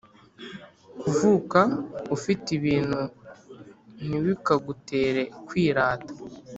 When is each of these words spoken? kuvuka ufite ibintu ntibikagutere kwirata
kuvuka 1.01 1.59
ufite 2.15 2.47
ibintu 2.57 3.01
ntibikagutere 4.05 5.21
kwirata 5.47 6.13